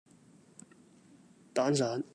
[1.53, 2.03] 蛋散